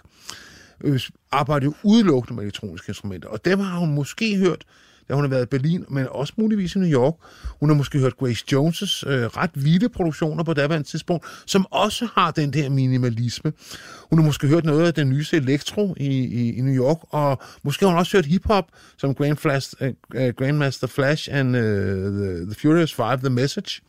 øh, 0.84 1.00
arbejdede 1.30 1.74
udelukkende 1.82 2.34
med 2.36 2.42
elektroniske 2.44 2.90
instrumenter, 2.90 3.28
og 3.28 3.44
dem 3.44 3.60
har 3.60 3.78
hun 3.78 3.94
måske 3.94 4.36
hørt 4.36 4.64
da 5.08 5.14
hun 5.14 5.24
har 5.24 5.28
været 5.28 5.42
i 5.42 5.46
Berlin, 5.46 5.84
men 5.88 6.06
også 6.10 6.32
muligvis 6.36 6.74
i 6.74 6.78
New 6.78 6.90
York. 6.90 7.14
Hun 7.60 7.68
har 7.70 7.76
måske 7.76 7.98
hørt 7.98 8.16
Grace 8.16 8.44
Jones' 8.52 9.08
øh, 9.10 9.26
ret 9.26 9.50
vilde 9.54 9.88
produktioner 9.88 10.44
på 10.44 10.54
daværende 10.54 10.88
tidspunkt, 10.88 11.26
som 11.46 11.66
også 11.70 12.08
har 12.14 12.30
den 12.30 12.52
der 12.52 12.70
minimalisme. 12.70 13.52
Hun 14.10 14.18
har 14.18 14.26
måske 14.26 14.46
hørt 14.46 14.64
noget 14.64 14.86
af 14.86 14.94
den 14.94 15.08
nyeste 15.08 15.36
elektro 15.36 15.94
i, 15.96 16.06
i, 16.06 16.56
i 16.56 16.60
New 16.60 16.74
York, 16.74 16.98
og 17.10 17.42
måske 17.62 17.84
har 17.84 17.90
hun 17.90 17.98
også 17.98 18.16
hørt 18.16 18.26
hiphop, 18.26 18.64
som 18.98 19.14
Grand 19.14 19.36
Flash, 19.36 19.74
uh, 19.80 19.88
Grandmaster 20.36 20.86
Flash 20.86 21.28
and 21.32 21.56
uh, 21.56 21.62
the, 21.62 22.44
the 22.44 22.54
Furious 22.54 22.94
Five, 22.94 23.16
The 23.16 23.30
Message 23.30 23.80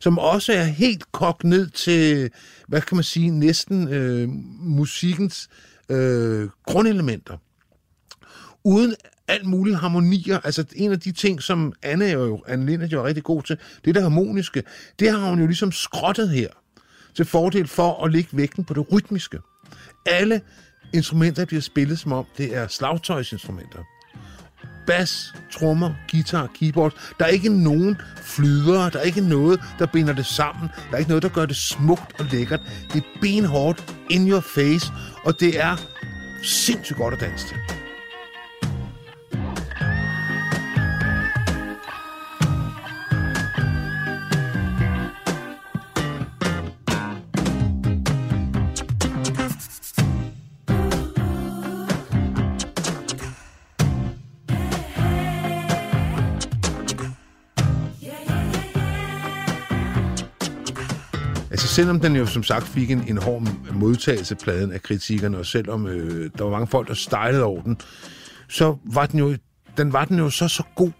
som 0.00 0.18
også 0.18 0.52
er 0.52 0.62
helt 0.62 1.12
kogt 1.12 1.44
ned 1.44 1.66
til, 1.66 2.30
hvad 2.68 2.80
kan 2.80 2.96
man 2.96 3.04
sige, 3.04 3.30
næsten 3.30 3.88
øh, 3.88 4.28
musikkens 4.60 5.48
øh, 5.88 6.48
grundelementer. 6.66 7.36
Uden 8.64 8.94
alt 9.28 9.46
mulige 9.46 9.76
harmonier. 9.76 10.38
Altså 10.44 10.64
en 10.76 10.92
af 10.92 11.00
de 11.00 11.12
ting, 11.12 11.42
som 11.42 11.72
Anne, 11.82 12.04
jo, 12.04 12.42
Anne 12.48 12.66
Linde 12.66 12.86
jo 12.86 13.00
er 13.00 13.04
rigtig 13.04 13.24
god 13.24 13.42
til, 13.42 13.58
det 13.84 13.94
der 13.94 14.00
harmoniske, 14.02 14.62
det 14.98 15.10
har 15.10 15.30
hun 15.30 15.40
jo 15.40 15.46
ligesom 15.46 15.72
skrottet 15.72 16.30
her, 16.30 16.48
til 17.14 17.24
fordel 17.24 17.66
for 17.68 18.04
at 18.04 18.12
lægge 18.12 18.28
vægten 18.32 18.64
på 18.64 18.74
det 18.74 18.92
rytmiske. 18.92 19.38
Alle 20.06 20.40
instrumenter 20.92 21.44
bliver 21.44 21.60
spillet 21.60 21.98
som 21.98 22.12
om, 22.12 22.24
det 22.38 22.56
er 22.56 22.68
slagtøjsinstrumenter. 22.68 23.78
bas, 24.86 25.34
trommer, 25.52 25.94
guitar, 26.10 26.46
keyboard. 26.54 26.94
Der 27.18 27.24
er 27.24 27.28
ikke 27.28 27.48
nogen 27.62 27.96
flyder, 28.16 28.90
der 28.90 28.98
er 28.98 29.02
ikke 29.02 29.20
noget, 29.20 29.60
der 29.78 29.86
binder 29.86 30.14
det 30.14 30.26
sammen. 30.26 30.68
Der 30.90 30.94
er 30.94 30.98
ikke 30.98 31.08
noget, 31.10 31.22
der 31.22 31.28
gør 31.28 31.46
det 31.46 31.56
smukt 31.56 32.20
og 32.20 32.26
lækkert. 32.32 32.60
Det 32.92 32.98
er 32.98 33.20
benhårdt, 33.20 33.94
in 34.10 34.30
your 34.30 34.40
face, 34.40 34.92
og 35.24 35.40
det 35.40 35.60
er 35.60 35.76
sindssygt 36.42 36.98
godt 36.98 37.14
at 37.14 37.20
danse 37.20 37.48
til. 37.48 37.83
Selvom 61.74 62.00
den 62.00 62.16
jo 62.16 62.26
som 62.26 62.42
sagt 62.42 62.68
fik 62.68 62.90
en, 62.90 63.04
en 63.08 63.18
hård 63.18 63.42
modtagelse 63.72 64.34
pladen 64.34 64.72
af 64.72 64.82
kritikerne, 64.82 65.38
og 65.38 65.46
selvom 65.46 65.86
øh, 65.86 66.30
der 66.38 66.44
var 66.44 66.50
mange 66.50 66.66
folk, 66.66 66.88
der 66.88 66.94
stejlede 66.94 67.42
over 67.42 67.62
den, 67.62 67.76
så 68.48 68.76
var 68.84 69.06
den 69.06 69.18
jo, 69.18 69.36
den 69.76 69.92
var 69.92 70.04
den 70.04 70.18
jo 70.18 70.30
så 70.30 70.48
så 70.48 70.62
god. 70.74 70.90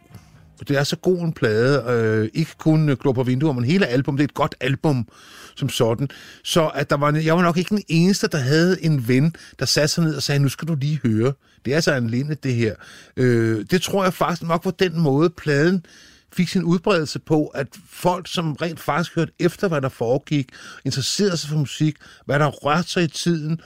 Det 0.69 0.77
er 0.77 0.85
så 0.85 0.97
god 0.97 1.19
en 1.19 1.33
plade, 1.33 1.85
øh, 1.89 2.29
ikke 2.35 2.51
kun 2.59 2.89
øh, 2.89 2.97
Glå 2.97 3.13
på 3.13 3.23
vinduer, 3.23 3.53
men 3.53 3.65
hele 3.65 3.87
album, 3.87 4.17
det 4.17 4.25
er 4.25 4.29
et 4.29 4.35
godt 4.35 4.55
album 4.61 5.09
som 5.57 5.69
sådan. 5.69 6.09
Så 6.45 6.69
at 6.69 6.91
der 6.91 6.97
var, 6.97 7.13
jeg 7.25 7.37
var 7.37 7.43
nok 7.43 7.57
ikke 7.57 7.75
den 7.75 7.83
eneste, 7.89 8.29
der 8.29 8.39
havde 8.39 8.85
en 8.85 9.09
ven, 9.09 9.35
der 9.59 9.65
satte 9.65 9.89
sig 9.89 10.05
ned 10.05 10.17
og 10.17 10.23
sagde, 10.23 10.41
nu 10.41 10.49
skal 10.49 10.69
du 10.69 10.75
lige 10.75 11.01
høre. 11.05 11.33
Det 11.65 11.71
er 11.71 11.75
altså 11.75 11.95
en 11.95 12.11
linde, 12.11 12.35
det 12.35 12.55
her. 12.55 12.75
Øh, 13.17 13.65
det 13.71 13.83
tror 13.83 14.05
jeg 14.05 14.15
faktisk 14.15 14.43
nok 14.43 14.65
var 14.65 14.71
den 14.71 15.01
måde, 15.01 15.31
pladen 15.31 15.87
fik 16.35 16.49
sin 16.49 16.65
udbredelse 16.65 17.19
på, 17.19 17.47
at 17.47 17.67
folk, 17.89 18.29
som 18.29 18.53
rent 18.53 18.81
faktisk 18.81 19.15
hørte 19.15 19.33
efter, 19.39 19.69
hvad 19.69 19.81
der 19.81 19.89
foregik, 19.89 20.49
interesserede 20.85 21.37
sig 21.37 21.51
for 21.51 21.57
musik, 21.57 21.97
hvad 22.27 22.39
der 22.39 22.47
rørte 22.47 22.89
sig 22.89 23.03
i 23.03 23.09
tiden, 23.09 23.61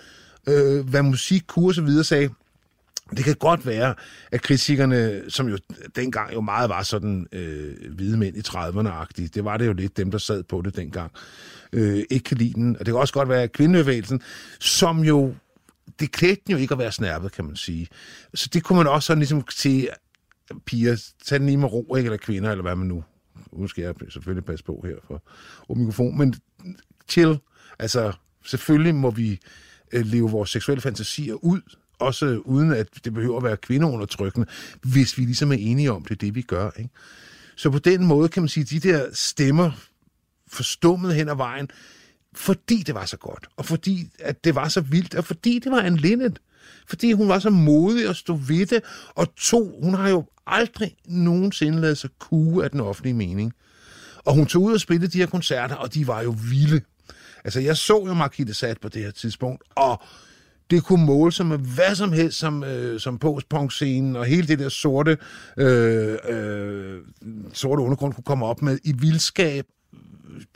øh, 0.49 0.89
hvad 0.89 1.03
musik 1.03 1.43
kunne 1.47 1.69
osv., 1.69 2.03
sagde, 2.03 2.31
det 3.17 3.25
kan 3.25 3.35
godt 3.35 3.67
være, 3.67 3.95
at 4.33 4.43
kritikerne, 4.43 5.23
som 5.29 5.49
jo 5.49 5.59
dengang 5.97 6.35
jo 6.35 6.41
meget 6.41 6.69
var 6.69 6.83
sådan 6.83 7.27
øh, 7.33 7.95
hvide 7.95 8.17
mænd 8.17 8.37
i 8.37 8.41
30'erne-agtige, 8.41 9.29
det 9.35 9.45
var 9.45 9.57
det 9.57 9.67
jo 9.67 9.73
lidt 9.73 9.97
dem, 9.97 10.11
der 10.11 10.19
sad 10.19 10.43
på 10.43 10.63
det 10.63 10.77
dengang, 10.77 11.13
øh, 11.73 12.05
ikke 12.11 12.25
kan 12.25 12.37
lide 12.37 12.53
den. 12.53 12.77
Og 12.77 12.87
det 12.87 12.93
kan 12.93 13.01
også 13.01 13.15
godt 13.15 13.29
være, 13.29 13.43
at 13.43 13.53
kvindebevægelsen, 13.53 14.23
som 14.61 15.05
jo 15.05 15.35
det 16.01 16.13
klædte 16.13 16.43
den 16.47 16.53
jo 16.53 16.59
ikke 16.59 16.73
at 16.73 16.79
være 16.79 16.93
snærpet, 16.93 17.33
kan 17.33 17.45
man 17.45 17.57
sige. 17.57 17.89
Så 18.35 18.49
det 18.53 18.63
kunne 18.63 18.77
man 18.77 18.87
også 18.87 19.07
sådan 19.07 19.19
ligesom 19.19 19.45
sige, 19.51 19.89
piger, 20.67 20.97
tag 21.25 21.39
den 21.39 21.47
lige 21.47 21.57
med 21.57 21.73
ro, 21.73 21.97
ikke? 21.97 22.07
eller 22.07 22.17
kvinder, 22.17 22.51
eller 22.51 22.63
hvad 22.63 22.77
man 22.77 22.87
nu... 22.87 23.05
Nu 23.53 23.67
skal 23.67 23.83
jeg 23.83 23.95
selvfølgelig 24.11 24.45
passe 24.45 24.65
på 24.65 24.85
her 24.87 24.95
for 25.09 25.75
mikrofon, 25.75 26.19
men 26.19 26.35
chill. 27.09 27.39
Altså, 27.79 28.13
selvfølgelig 28.45 28.95
må 28.95 29.11
vi 29.11 29.41
øh, 29.93 30.07
leve 30.07 30.31
vores 30.31 30.51
seksuelle 30.51 30.81
fantasier 30.81 31.35
ud, 31.35 31.61
også 31.99 32.27
uden 32.45 32.73
at 32.73 33.05
det 33.05 33.15
behøver 33.15 33.37
at 33.37 33.45
være 33.45 33.57
kvindeundertrykkende, 33.57 34.47
hvis 34.83 35.19
vi 35.19 35.23
ligesom 35.23 35.53
er 35.53 35.57
enige 35.57 35.93
om, 35.93 36.03
det 36.03 36.11
er 36.11 36.15
det, 36.15 36.35
vi 36.35 36.43
gør. 36.43 36.71
Ikke? 36.79 36.91
Så 37.57 37.71
på 37.71 37.79
den 37.79 38.05
måde 38.05 38.29
kan 38.29 38.43
man 38.43 38.49
sige, 38.49 38.63
at 38.65 38.71
de 38.71 38.89
der 38.89 39.09
stemmer 39.13 39.71
forstummet 40.49 41.15
hen 41.15 41.29
ad 41.29 41.37
vejen, 41.37 41.71
fordi 42.35 42.83
det 42.83 42.95
var 42.95 43.05
så 43.05 43.17
godt, 43.17 43.49
og 43.57 43.65
fordi 43.65 44.11
at 44.19 44.45
det 44.45 44.55
var 44.55 44.69
så 44.69 44.81
vildt, 44.81 45.15
og 45.15 45.25
fordi 45.25 45.59
det 45.59 45.73
var 45.73 45.81
en 45.81 45.97
Linnet, 45.97 46.39
fordi 46.87 47.13
hun 47.13 47.29
var 47.29 47.39
så 47.39 47.51
modig 47.51 48.09
og 48.09 48.17
stod 48.17 48.39
ved 48.49 48.67
det, 48.67 48.83
og 49.15 49.35
to, 49.35 49.81
hun 49.83 49.95
har 49.95 50.09
jo 50.09 50.25
aldrig 50.49 50.97
nogensinde 51.07 51.81
lavet 51.81 51.99
sig 51.99 52.11
kue 52.19 52.65
af 52.65 52.71
den 52.71 52.81
offentlige 52.81 53.15
mening. 53.15 53.53
Og 54.25 54.35
hun 54.35 54.47
tog 54.47 54.63
ud 54.63 54.73
og 54.73 54.81
spillede 54.81 55.13
de 55.13 55.19
her 55.19 55.27
koncerter, 55.27 55.75
og 55.75 55.95
de 55.95 56.07
var 56.07 56.23
jo 56.23 56.35
vilde. 56.51 56.81
Altså, 57.45 57.61
jeg 57.61 57.77
så 57.77 58.05
jo 58.07 58.15
Marquis 58.15 58.57
Sat 58.57 58.81
på 58.81 58.89
det 58.89 59.03
her 59.03 59.11
tidspunkt, 59.11 59.63
og 59.77 60.03
det 60.71 60.85
kunne 60.85 61.07
måle 61.07 61.33
sig 61.33 61.47
med 61.47 61.59
hvad 61.59 61.95
som 61.95 62.13
helst, 62.13 62.39
som, 62.39 62.65
øh, 62.65 63.01
som 63.01 63.19
postpunk-scenen, 63.19 64.17
og 64.17 64.25
hele 64.25 64.49
det 64.49 64.59
der 64.59 64.69
sorte, 64.69 65.19
øh, 65.57 66.19
øh, 66.29 67.01
sorte 67.53 67.83
undergrund 67.83 68.15
kunne 68.15 68.25
komme 68.25 68.47
op 68.47 68.63
med 68.63 68.79
i 68.85 68.93
vildskab. 68.99 69.67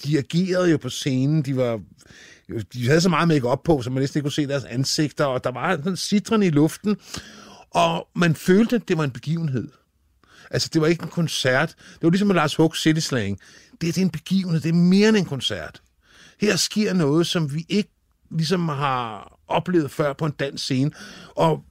De 0.04 0.18
agerede 0.18 0.70
jo 0.70 0.76
på 0.76 0.88
scenen, 0.88 1.42
de 1.42 1.56
var 1.56 1.80
de 2.72 2.87
havde 2.87 3.00
så 3.00 3.08
meget 3.08 3.28
make 3.28 3.49
op 3.49 3.62
på, 3.62 3.82
så 3.82 3.90
man 3.90 4.00
næsten 4.00 4.18
ikke 4.18 4.25
kunne 4.25 4.32
se 4.32 4.46
deres 4.46 4.64
ansigter, 4.64 5.25
og 5.25 5.44
der 5.44 5.50
var 5.50 5.76
sådan 5.76 5.96
citron 5.96 6.42
i 6.42 6.50
luften, 6.50 6.96
og 7.70 8.08
man 8.16 8.34
følte, 8.34 8.76
at 8.76 8.88
det 8.88 8.99
var 8.99 9.04
en 9.04 9.11
begivenhed. 9.11 9.68
Altså, 10.52 10.68
det 10.73 10.80
var 10.80 10.87
ikke 10.87 11.02
en 11.02 11.09
koncert. 11.09 11.68
Det 11.68 12.02
var 12.02 12.11
ligesom 12.11 12.28
med 12.28 12.35
Lars 12.35 12.56
Hugs 12.56 12.82
City 12.82 13.00
Slang. 13.00 13.38
Det, 13.73 13.80
det 13.80 13.99
er 13.99 14.02
en 14.02 14.11
begivenhed. 14.11 14.61
Det 14.61 14.68
er 14.68 14.73
mere 14.73 15.09
end 15.09 15.16
en 15.16 15.25
koncert. 15.25 15.82
Her 16.40 16.56
sker 16.56 16.92
noget, 16.92 17.26
som 17.26 17.54
vi 17.54 17.66
ikke 17.68 17.90
ligesom 18.30 18.68
har 18.68 19.32
oplevet 19.49 19.90
før 19.90 20.12
på 20.12 20.26
en 20.26 20.32
dansk 20.32 20.64
scene. 20.64 20.90
Og 21.35 21.64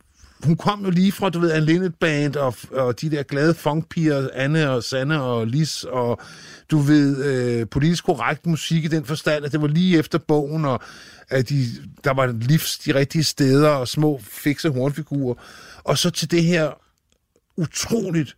hun 0.43 0.57
kom 0.57 0.83
jo 0.85 0.89
lige 0.89 1.11
fra, 1.11 1.29
du 1.29 1.39
ved, 1.39 1.51
Anne 1.51 1.65
Linnet 1.65 1.95
Band 1.95 2.35
og, 2.35 2.55
og 2.71 3.01
de 3.01 3.11
der 3.11 3.23
glade 3.23 3.53
funkpiger, 3.53 4.29
Anne 4.33 4.69
og 4.69 4.83
Sanne 4.83 5.21
og 5.21 5.47
Lis, 5.47 5.83
og 5.83 6.21
du 6.71 6.77
ved, 6.77 7.25
øh, 7.25 7.67
politisk 7.67 8.05
korrekt 8.05 8.45
musik 8.45 8.85
i 8.85 8.87
den 8.87 9.05
forstand, 9.05 9.45
at 9.45 9.51
det 9.51 9.61
var 9.61 9.67
lige 9.67 9.97
efter 9.97 10.17
bogen, 10.17 10.65
og 10.65 10.79
at 11.29 11.49
de, 11.49 11.65
der 12.03 12.13
var 12.13 12.27
livs 12.27 12.77
de 12.77 12.95
rigtige 12.95 13.23
steder, 13.23 13.69
og 13.69 13.87
små 13.87 14.21
fikse 14.23 14.69
hornfigurer. 14.69 15.35
Og 15.83 15.97
så 15.97 16.09
til 16.09 16.31
det 16.31 16.43
her 16.43 16.71
utroligt 17.57 18.35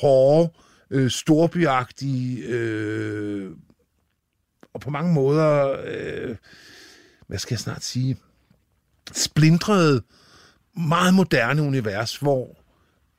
hårde, 0.00 0.50
øh, 0.90 1.10
storbyagtige, 1.10 2.44
øh, 2.46 3.50
og 4.74 4.80
på 4.80 4.90
mange 4.90 5.14
måder, 5.14 5.76
øh, 5.84 6.36
hvad 7.26 7.38
skal 7.38 7.54
jeg 7.54 7.60
snart 7.60 7.82
sige, 7.82 8.16
splindrede, 9.12 10.02
meget 10.76 11.14
moderne 11.14 11.62
univers, 11.62 12.16
hvor 12.16 12.56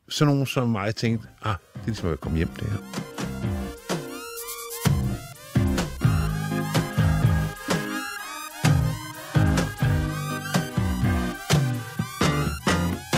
sådan 0.10 0.34
nogen 0.34 0.46
som 0.46 0.70
mig 0.70 0.96
tænkte, 0.96 1.28
ah, 1.42 1.56
det 1.74 1.82
er 1.82 1.86
ligesom 1.86 2.12
at 2.12 2.20
komme 2.20 2.38
hjem, 2.38 2.50
det 2.50 2.68
her. 2.68 2.78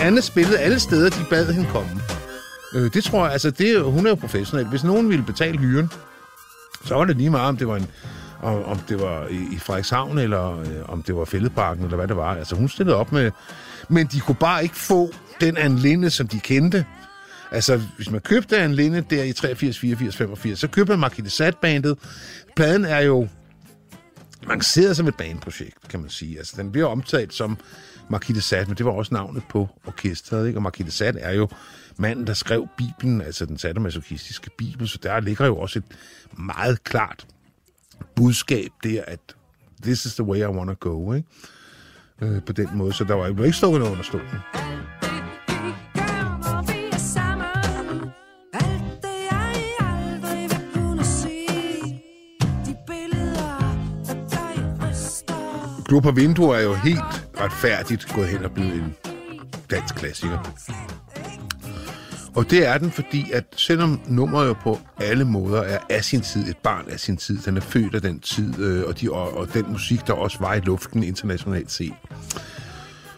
Anne 0.01 0.21
spillede 0.21 0.59
alle 0.59 0.79
steder, 0.79 1.09
de 1.09 1.25
bad 1.29 1.53
hende 1.53 1.69
komme. 1.69 2.18
Øh, 2.73 2.93
det 2.93 3.03
tror 3.03 3.23
jeg, 3.23 3.33
altså, 3.33 3.51
det, 3.51 3.83
hun 3.83 4.05
er 4.05 4.09
jo 4.09 4.15
professionel. 4.15 4.67
Hvis 4.67 4.83
nogen 4.83 5.09
ville 5.09 5.23
betale 5.23 5.57
hyren, 5.57 5.91
så 6.85 6.95
var 6.95 7.05
det 7.05 7.17
lige 7.17 7.29
meget, 7.29 7.47
om 7.47 7.57
det 7.57 7.67
var 7.67 7.75
en 7.75 7.87
om, 8.41 8.63
om 8.63 8.79
det 8.79 8.99
var 8.99 9.27
i, 9.27 9.47
i 9.51 9.57
Frederikshavn, 9.59 10.17
eller 10.17 10.59
øh, 10.59 10.89
om 10.89 11.03
det 11.03 11.15
var 11.15 11.25
Fældeparken, 11.25 11.83
eller 11.83 11.97
hvad 11.97 12.07
det 12.07 12.15
var. 12.15 12.35
Altså, 12.35 12.55
hun 12.55 12.69
stillede 12.69 12.97
op 12.97 13.11
med... 13.11 13.31
Men 13.89 14.07
de 14.07 14.19
kunne 14.19 14.35
bare 14.35 14.63
ikke 14.63 14.75
få 14.75 15.11
den 15.41 15.57
Anne 15.57 15.79
Linde, 15.79 16.09
som 16.09 16.27
de 16.27 16.39
kendte. 16.39 16.85
Altså, 17.51 17.81
hvis 17.95 18.11
man 18.11 18.21
købte 18.21 18.57
Anne 18.57 18.75
Linde 18.75 19.01
der 19.09 19.23
i 19.23 19.33
83, 19.33 19.79
84, 19.79 20.17
85, 20.17 20.59
så 20.59 20.67
købte 20.67 20.91
man 20.91 20.99
Marquis 20.99 21.33
Sat-bandet. 21.33 21.97
Pladen 22.55 22.85
er 22.85 22.99
jo 22.99 23.27
lanceret 24.47 24.97
som 24.97 25.07
et 25.07 25.15
baneprojekt, 25.15 25.87
kan 25.89 25.99
man 25.99 26.09
sige. 26.09 26.37
Altså, 26.37 26.53
den 26.57 26.71
bliver 26.71 26.87
omtalt 26.87 27.33
som 27.33 27.57
de 28.17 28.41
Sade, 28.41 28.65
men 28.65 28.77
det 28.77 28.85
var 28.85 28.91
også 28.91 29.13
navnet 29.13 29.43
på 29.49 29.67
orkestret, 29.87 30.47
ikke? 30.47 30.59
Og 30.59 30.77
de 30.77 30.91
Sade 30.91 31.19
er 31.19 31.31
jo 31.31 31.47
manden, 31.97 32.27
der 32.27 32.33
skrev 32.33 32.67
Bibelen, 32.77 33.21
altså 33.21 33.45
den 33.45 33.57
sadomasochistiske 33.57 34.49
Bibel, 34.57 34.87
så 34.87 34.99
der 35.03 35.19
ligger 35.19 35.45
jo 35.45 35.57
også 35.57 35.79
et 35.79 35.85
meget 36.37 36.83
klart 36.83 37.27
budskab 38.15 38.69
der, 38.83 39.03
at 39.07 39.19
this 39.83 40.05
is 40.05 40.13
the 40.13 40.23
way 40.23 40.39
I 40.39 40.45
want 40.45 40.79
to 40.79 40.89
go, 40.89 41.13
ikke? 41.13 41.27
Øh, 42.21 42.43
på 42.43 42.53
den 42.53 42.69
måde, 42.73 42.93
så 42.93 43.03
der 43.03 43.13
var 43.13 43.27
jo 43.27 43.43
ikke 43.43 43.57
stukket 43.57 43.79
noget 43.79 43.91
under 43.91 44.03
stolen. 44.03 44.39
På 56.03 56.11
vinduer 56.11 56.55
er 56.55 56.61
jo 56.61 56.73
helt 56.73 57.28
retfærdigt 57.39 58.07
gået 58.15 58.27
hen 58.27 58.45
og 58.45 58.51
blevet 58.51 58.73
en 58.73 58.95
dansk 59.71 59.95
klassiker. 59.95 60.53
Og 62.35 62.49
det 62.49 62.67
er 62.67 62.77
den, 62.77 62.91
fordi 62.91 63.31
at 63.31 63.43
selvom 63.55 64.01
nummeret 64.07 64.47
jo 64.47 64.53
på 64.53 64.79
alle 64.97 65.25
måder 65.25 65.61
er 65.61 65.79
af 65.89 66.03
sin 66.03 66.21
tid, 66.21 66.49
et 66.49 66.57
barn 66.57 66.85
af 66.89 66.99
sin 66.99 67.17
tid, 67.17 67.37
den 67.37 67.57
er 67.57 67.61
født 67.61 67.95
af 67.95 68.01
den 68.01 68.19
tid, 68.19 68.59
øh, 68.59 68.83
og, 68.87 69.01
de, 69.01 69.11
og, 69.11 69.37
og 69.37 69.53
den 69.53 69.71
musik, 69.71 70.07
der 70.07 70.13
også 70.13 70.37
var 70.39 70.53
i 70.53 70.59
luften 70.59 71.03
internationalt 71.03 71.71
set, 71.71 71.93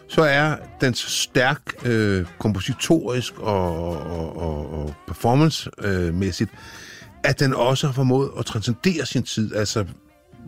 så 0.08 0.22
er 0.22 0.56
den 0.80 0.94
så 0.94 1.10
stærk 1.10 1.60
øh, 1.84 2.26
kompositorisk 2.38 3.38
og, 3.38 3.98
og, 3.98 4.36
og, 4.36 4.72
og 4.72 4.94
performance-mæssigt, 5.06 6.50
at 7.24 7.40
den 7.40 7.54
også 7.54 7.86
har 7.86 7.94
formået 7.94 8.30
at 8.38 8.46
transcendere 8.46 9.06
sin 9.06 9.22
tid, 9.22 9.54
altså 9.54 9.84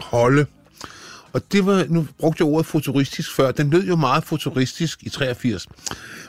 holde 0.00 0.47
og 1.34 1.52
det 1.52 1.66
var, 1.66 1.86
nu 1.88 2.06
brugte 2.18 2.44
jeg 2.44 2.52
ordet 2.52 2.66
futuristisk 2.66 3.34
før, 3.36 3.50
den 3.50 3.70
lød 3.70 3.86
jo 3.86 3.96
meget 3.96 4.24
futuristisk 4.24 5.02
i 5.02 5.08
83, 5.08 5.68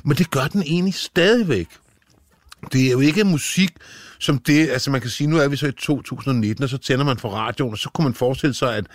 men 0.03 0.17
det 0.17 0.31
gør 0.31 0.47
den 0.47 0.61
egentlig 0.61 0.93
stadigvæk. 0.93 1.67
det 2.73 2.87
er 2.87 2.91
jo 2.91 2.99
ikke 2.99 3.23
musik 3.23 3.71
som 4.19 4.37
det, 4.37 4.69
altså 4.69 4.91
man 4.91 5.01
kan 5.01 5.09
sige, 5.09 5.27
nu 5.27 5.37
er 5.37 5.47
vi 5.47 5.55
så 5.55 5.67
i 5.67 5.71
2019, 5.71 6.63
og 6.63 6.69
så 6.69 6.77
tænder 6.77 7.05
man 7.05 7.17
for 7.17 7.29
radioen, 7.29 7.71
og 7.73 7.77
så 7.77 7.89
kunne 7.89 8.03
man 8.03 8.13
forestille 8.13 8.53
sig, 8.53 8.75
at 8.75 8.85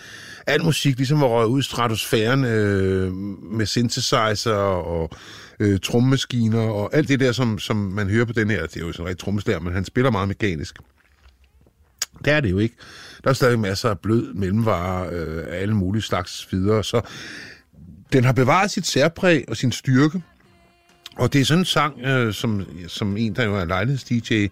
al 0.46 0.64
musik 0.64 0.96
ligesom 0.96 1.20
var 1.20 1.26
røget 1.26 1.48
ud 1.48 1.60
i 1.60 1.62
stratosfæren 1.62 2.44
øh, 2.44 3.12
med 3.52 3.66
synthesizer 3.66 4.54
og 4.54 5.10
øh, 5.60 5.80
trommemaskiner 5.80 6.60
og 6.60 6.94
alt 6.94 7.08
det 7.08 7.20
der, 7.20 7.32
som, 7.32 7.58
som 7.58 7.76
man 7.76 8.10
hører 8.10 8.24
på 8.24 8.32
den 8.32 8.50
her. 8.50 8.66
Det 8.66 8.76
er 8.76 8.80
jo 8.80 8.92
sådan 8.92 9.04
en 9.04 9.08
rigtig 9.08 9.24
trommeslager, 9.24 9.60
men 9.60 9.72
han 9.72 9.84
spiller 9.84 10.10
meget 10.10 10.28
mekanisk. 10.28 10.78
Det 12.24 12.32
er 12.32 12.40
det 12.40 12.50
jo 12.50 12.58
ikke. 12.58 12.74
Der 13.24 13.30
er 13.30 13.34
stadig 13.34 13.58
masser 13.58 13.90
af 13.90 13.98
blød 13.98 14.34
mellemvarer 14.34 15.08
øh, 15.12 15.44
af 15.48 15.60
alle 15.60 15.74
mulige 15.74 16.02
slags 16.02 16.48
videre, 16.50 16.84
så 16.84 17.00
den 18.12 18.24
har 18.24 18.32
bevaret 18.32 18.70
sit 18.70 18.86
særpræg 18.86 19.44
og 19.48 19.56
sin 19.56 19.72
styrke, 19.72 20.22
og 21.16 21.32
det 21.32 21.40
er 21.40 21.44
sådan 21.44 21.58
en 21.58 21.64
sang, 21.64 22.00
øh, 22.00 22.34
som, 22.34 22.66
som 22.88 23.16
en, 23.16 23.36
der 23.36 23.44
jo 23.44 23.56
er 23.56 23.64
lejligheds-DJ, 23.64 24.48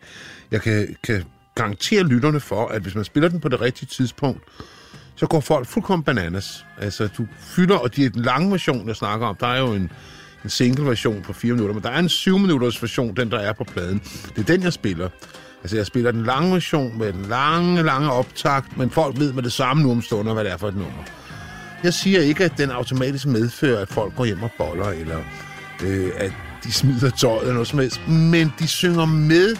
jeg 0.50 0.62
kan, 0.62 0.96
kan 1.04 1.24
garantere 1.54 2.02
lytterne 2.02 2.40
for, 2.40 2.66
at 2.66 2.82
hvis 2.82 2.94
man 2.94 3.04
spiller 3.04 3.28
den 3.28 3.40
på 3.40 3.48
det 3.48 3.60
rigtige 3.60 3.86
tidspunkt, 3.86 4.42
så 5.16 5.26
går 5.26 5.40
folk 5.40 5.66
fuldkommen 5.66 6.04
bananas. 6.04 6.66
Altså, 6.80 7.08
du 7.18 7.26
fylder, 7.38 7.76
og 7.76 7.96
det 7.96 8.04
er 8.06 8.10
den 8.10 8.22
lange 8.22 8.50
version, 8.50 8.88
jeg 8.88 8.96
snakker 8.96 9.26
om. 9.26 9.36
Der 9.36 9.46
er 9.46 9.58
jo 9.58 9.72
en, 9.72 9.90
en 10.44 10.50
single 10.50 10.86
version 10.86 11.22
på 11.22 11.32
4 11.32 11.52
minutter, 11.52 11.74
men 11.74 11.82
der 11.82 11.90
er 11.90 11.98
en 11.98 12.08
7 12.08 12.38
minutters 12.38 12.82
version, 12.82 13.16
den 13.16 13.30
der 13.30 13.38
er 13.38 13.52
på 13.52 13.64
pladen. 13.64 13.98
Det 14.36 14.38
er 14.38 14.44
den, 14.44 14.62
jeg 14.62 14.72
spiller. 14.72 15.08
Altså, 15.62 15.76
jeg 15.76 15.86
spiller 15.86 16.10
den 16.10 16.24
lange 16.24 16.52
version 16.52 16.98
med 16.98 17.12
den 17.12 17.24
lange, 17.24 17.82
lange 17.82 18.12
optakt, 18.12 18.76
men 18.76 18.90
folk 18.90 19.18
ved 19.18 19.32
med 19.32 19.42
det 19.42 19.52
samme 19.52 19.82
nu 19.82 19.90
om 19.90 20.02
stunder, 20.02 20.34
hvad 20.34 20.44
det 20.44 20.52
er 20.52 20.56
for 20.56 20.68
et 20.68 20.76
nummer. 20.76 21.04
Jeg 21.82 21.94
siger 21.94 22.20
ikke, 22.20 22.44
at 22.44 22.52
den 22.58 22.70
automatisk 22.70 23.26
medfører, 23.26 23.82
at 23.82 23.88
folk 23.88 24.16
går 24.16 24.24
hjem 24.24 24.42
og 24.42 24.50
boller, 24.58 24.88
eller 24.88 25.18
øh, 25.84 26.10
at 26.16 26.32
de 26.64 26.72
smider 26.72 27.10
tøjet 27.10 27.40
eller 27.40 27.52
noget 27.52 27.68
som 27.68 27.78
helst, 27.78 28.08
men 28.08 28.52
de 28.58 28.68
synger 28.68 29.04
med 29.04 29.56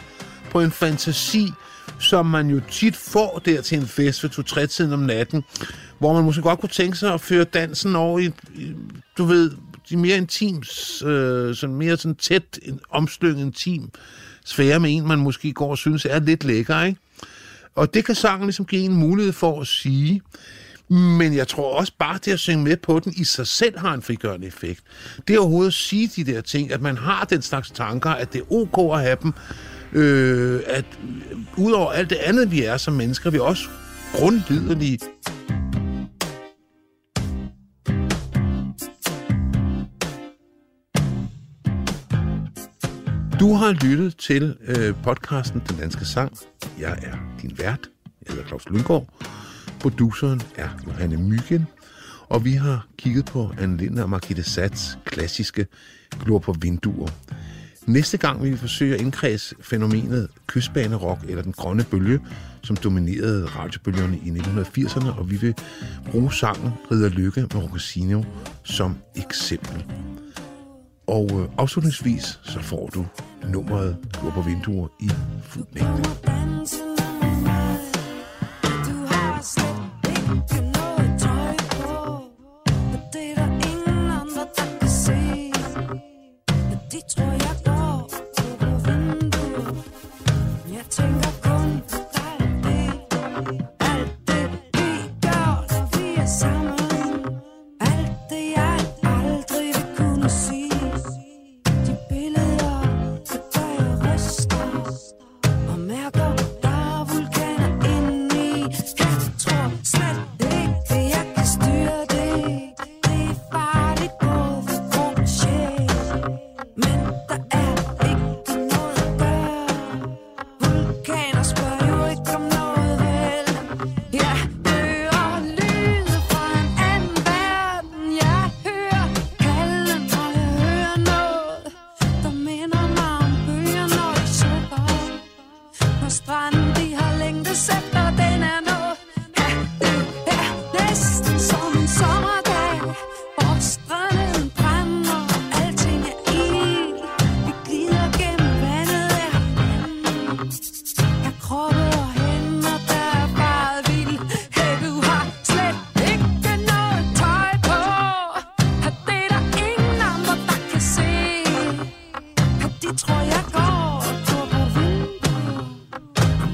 på 0.50 0.60
en 0.60 0.70
fantasi, 0.70 1.52
som 1.98 2.26
man 2.26 2.50
jo 2.50 2.60
tit 2.70 2.96
får 2.96 3.42
der 3.44 3.60
til 3.62 3.78
en 3.78 3.86
fest 3.86 4.22
ved 4.22 4.30
to-tre-tiden 4.30 4.92
om 4.92 4.98
natten, 4.98 5.44
hvor 5.98 6.12
man 6.14 6.24
måske 6.24 6.42
godt 6.42 6.60
kunne 6.60 6.68
tænke 6.68 6.96
sig 6.96 7.14
at 7.14 7.20
føre 7.20 7.44
dansen 7.44 7.96
over 7.96 8.18
i, 8.18 8.30
du 9.18 9.24
ved, 9.24 9.50
de 9.90 9.96
mere 9.96 10.16
intims, 10.16 11.02
øh, 11.02 11.54
sådan 11.54 11.76
mere 11.76 11.96
sådan 11.96 12.14
tæt, 12.14 12.58
en 12.62 12.80
omslynget 12.90 13.40
intim 13.40 13.90
sfære 14.48 14.80
med 14.80 14.96
en, 14.96 15.08
man 15.08 15.18
måske 15.18 15.52
går 15.52 15.70
og 15.70 15.78
synes 15.78 16.04
er 16.04 16.20
lidt 16.20 16.44
lækker, 16.44 16.82
ikke? 16.82 17.00
Og 17.74 17.94
det 17.94 18.04
kan 18.04 18.14
sangen 18.14 18.46
ligesom 18.46 18.64
give 18.64 18.82
en 18.82 18.94
mulighed 18.94 19.32
for 19.32 19.60
at 19.60 19.66
sige, 19.66 20.22
men 20.88 21.34
jeg 21.34 21.48
tror 21.48 21.78
også 21.78 21.92
bare, 21.98 22.18
det 22.24 22.32
at 22.32 22.38
synge 22.38 22.64
med 22.64 22.76
på 22.76 23.00
den 23.00 23.12
i 23.16 23.24
sig 23.24 23.46
selv 23.46 23.78
har 23.78 23.94
en 23.94 24.02
frigørende 24.02 24.46
effekt. 24.46 24.80
Det 25.28 25.36
er 25.36 25.40
overhovedet 25.40 25.70
at 25.70 25.74
sige 25.74 26.10
de 26.16 26.32
der 26.32 26.40
ting, 26.40 26.72
at 26.72 26.80
man 26.80 26.96
har 26.96 27.24
den 27.24 27.42
slags 27.42 27.70
tanker, 27.70 28.10
at 28.10 28.32
det 28.32 28.40
er 28.40 28.52
ok 28.52 28.94
at 28.94 29.00
have 29.02 29.16
dem, 29.22 29.32
øh, 29.92 30.60
at 30.66 30.84
udover 31.56 31.92
alt 31.92 32.10
det 32.10 32.16
andet, 32.16 32.50
vi 32.50 32.62
er 32.62 32.76
som 32.76 32.94
mennesker, 32.94 33.30
vi 33.30 33.36
er 33.36 33.42
også 33.42 33.68
grundliderlige. 34.14 34.98
Du 43.40 43.54
har 43.54 43.73
lyttet 43.73 44.16
til 44.16 44.57
øh, 44.66 44.95
podcasten 45.02 45.62
Den 45.68 45.76
Danske 45.76 46.04
Sang. 46.04 46.38
Jeg 46.78 46.99
er 47.02 47.16
din 47.42 47.59
vært. 47.59 47.88
Jeg 48.26 48.35
hedder 48.35 48.49
Claus 48.49 48.68
Lundgaard. 48.68 49.07
Produceren 49.80 50.40
er 50.57 50.68
Johanne 50.87 51.16
Myggen, 51.16 51.66
og 52.28 52.45
vi 52.45 52.52
har 52.52 52.87
kigget 52.97 53.25
på 53.25 53.52
Anne 53.59 53.76
Linder 53.76 54.02
og 54.02 54.11
Margitte 54.11 54.42
Sats 54.42 54.99
klassiske 55.04 55.66
Glor 56.25 56.38
på 56.38 56.54
vinduer. 56.61 57.09
Næste 57.87 58.18
gang 58.18 58.42
vil 58.42 58.52
vi 58.52 58.57
forsøge 58.57 58.95
at 58.95 59.00
indkredse 59.00 59.54
fænomenet 59.61 60.28
kystbanerok 60.47 61.18
eller 61.28 61.42
den 61.42 61.52
grønne 61.52 61.85
bølge, 61.85 62.21
som 62.62 62.76
dominerede 62.76 63.47
radiobølgerne 63.47 64.18
i 64.25 64.30
1980'erne, 64.30 65.18
og 65.18 65.30
vi 65.30 65.37
vil 65.37 65.54
bruge 66.11 66.33
sangen 66.33 66.71
Ridder 66.90 67.09
Lykke 67.09 67.40
med 67.40 67.54
Rocasino 67.54 68.23
som 68.64 68.97
eksempel. 69.16 69.85
Og 71.08 71.28
øh, 71.32 71.48
afslutningsvis 71.58 72.40
så 72.42 72.61
får 72.61 72.90
du 72.94 73.06
nummeret 73.48 73.96
Glor 74.20 74.30
på 74.30 74.40
vinduer 74.40 74.88
i 75.00 75.11
fuld 75.42 75.66
mængde. 75.74 76.02
Du 78.64 79.06
har 79.06 79.42
slet 79.42 79.77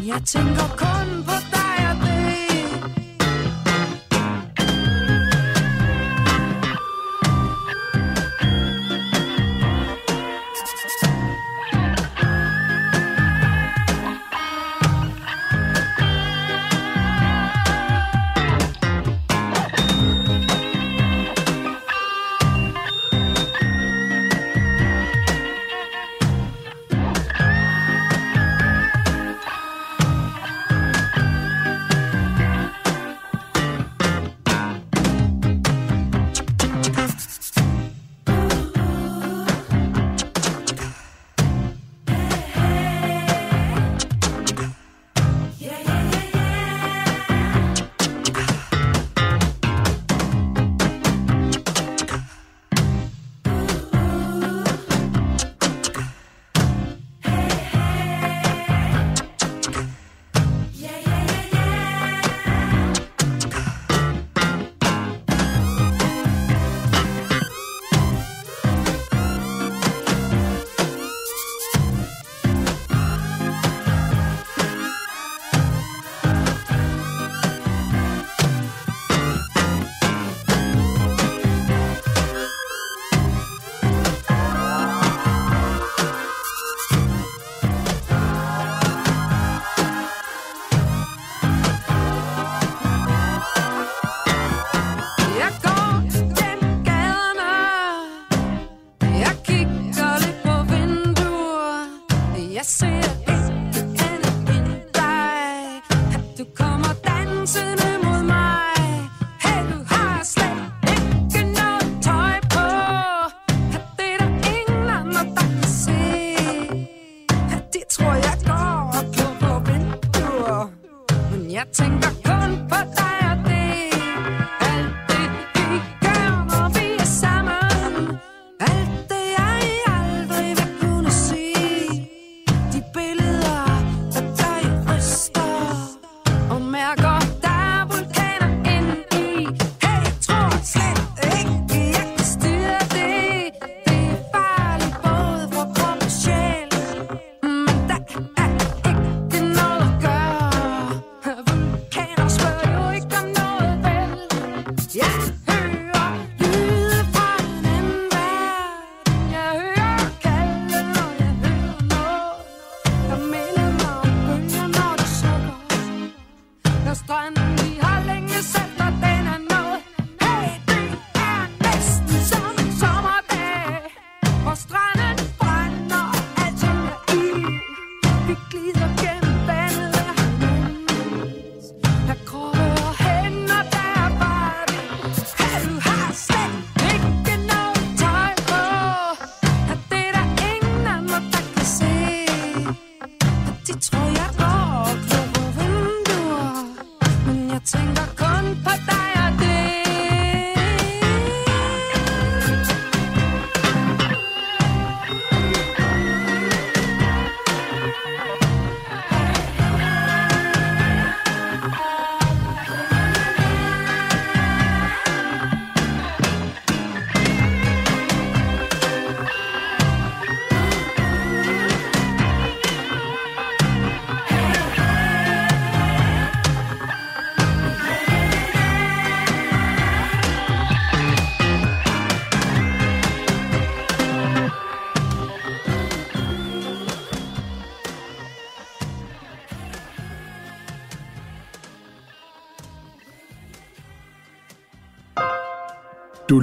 Jeg 0.07 0.23
tænker 0.27 0.69
kun 0.77 1.25
på 1.25 1.33
dig. 1.53 1.64